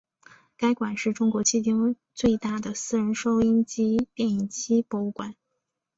[0.57, 5.35] 该馆是是中国迄今最大的私人收音机电影机博物馆。